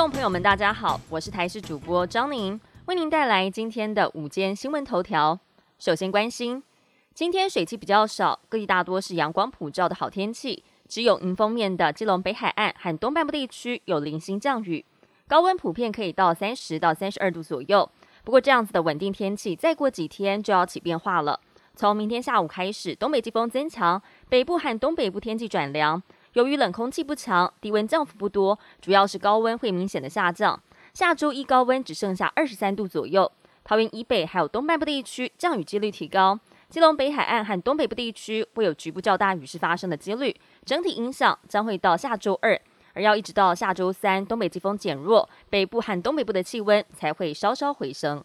[0.00, 5.38] 众朋友们，大家好，我是台视主播张宁，为您带来今天的午间新闻头条。
[5.78, 6.62] 首先关心，
[7.12, 14.82] 今天水汽比较少，各地大多是阳光普照的好天气，只有迎风面的基隆北海岸和东半部地区有零星降雨，
[15.28, 17.86] 高温普遍可以到三十到三十二度左右。
[18.24, 21.38] 不过这样子的稳定天气，再过几天就要起变化了。
[21.76, 26.02] 从明天下午开始，东北季风增强，北部和东北部天气转凉。
[26.34, 30.60] 由于冷空气不强，低温降幅不多，主要是高温会明显的下降。
[30.94, 33.30] 下周一高温只剩下二十三度左右。
[33.62, 40.34] 桃园以北还有东半部地区降雨几率提高，基隆北海岸和东北部地区会有局部较大雨势发生的几率。
[40.64, 42.60] 整体影响将会到下周二，
[42.94, 48.24] 而要一直到下周三，东北季风减弱，北部和东北部的气温才会稍稍回升。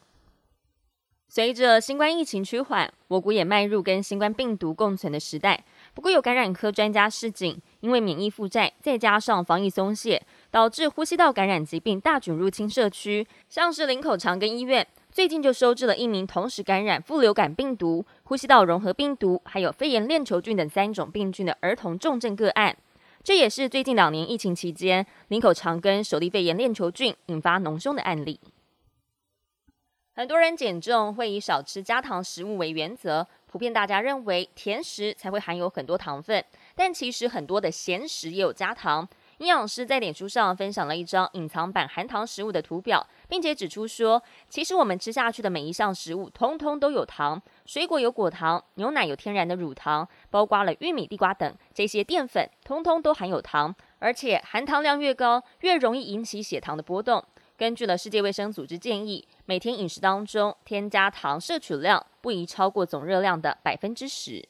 [1.27, 5.65] 随着新冠疫情趋缓，我国也迈入跟新冠病毒共存的时代。
[5.95, 13.25] 不过，有感染科专家示警，因为免疫负债，再加上防疫松懈，导致呼吸道感染疾病大举入侵社区。
[13.47, 22.75] 像是林口长庚医院最近就收治了一名同时感染副流感病毒、呼吸道融合病毒，还有肺炎链球菌等三种病菌的儿童重症个案。
[23.23, 28.37] 这也是最近两年疫情期间林口长庚首例肺炎链球菌引发脓胸的案例。
[30.17, 36.43] 很多人减重会以少吃加糖食物为原则，普遍大家认为甜食才会含有很多糖分，
[36.75, 39.07] 但其实很多的咸食也有加糖。
[39.37, 57.23] 营养师在脸书上分享了一张隐藏版含糖食物的图表，并且指出说，其实我们吃下去的每一项食物通通都有糖，水果有果糖，牛奶有天然的乳糖，包括了玉米、地瓜等这些淀粉，通通都含有糖，而且含糖量越高，越容易引起血糖的波动。
[57.57, 64.45] 根据了世界卫生组织建议，每天饮食当中添加糖摄取量不宜超过总热量的百分之十。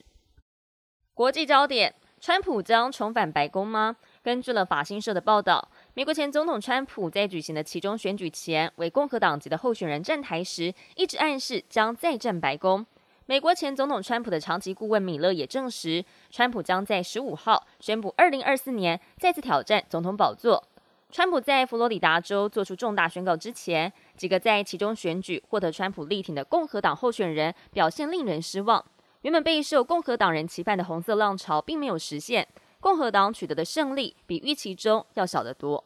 [1.14, 3.96] 国际焦点：川普将重返白宫吗？
[4.24, 12.84] 根据了法新社的报道，美国前总统川普在举行的其中选举前，为共和党籍的候选人站台时，一直暗示将再战白宫。
[13.28, 20.64] 美国前总统川普的长期顾问米勒也证实，川普将在十五号宣布二零二四年再次挑战总统宝座。
[21.16, 28.84] 川普在佛罗里达州做出重大宣告之前，几个在其中选举获得川普力挺的共和党候选人表现令人失望。
[29.22, 32.46] 原本备受共和党人期盼的红色浪潮并没有实现，
[32.82, 35.86] 共和党取得的胜利比预期中要小得多。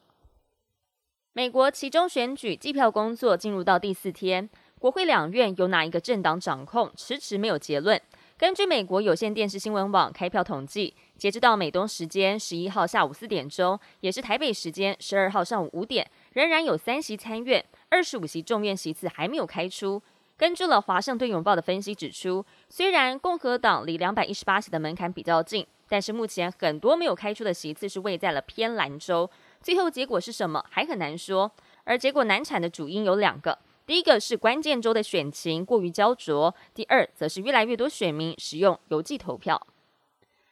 [1.33, 8.01] 美国其中选举计票工作进入到第四天，国会两院由哪一个政党掌控，迟迟没有结论。
[8.39, 20.01] 根据美国有线电视新闻网开票统计，截止到美东时间十一号下午四点钟，也是台北时间十二号上午五点，仍然有三席参院，二十五席众院席次还没有开出。
[20.37, 29.29] 根据了华盛顿邮报的分析指出，虽然共和党离两百一十八席的门槛比较近，但是目前很多没有开出的席次是位在了偏蓝州，
[29.61, 31.51] 最后结果是什么还很难说。
[31.83, 33.59] 而结果难产的主因有两个。
[33.89, 39.59] 第一个是关键州的选情过于焦灼，第二则是越来越多选民使用邮寄投票。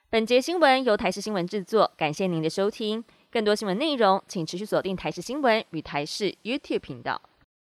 [0.10, 3.04] 本节新闻由台视新闻制作，感谢您的收听。
[3.30, 7.22] 更多新闻内容，请持续锁定台视新闻与台视 YouTube 频道。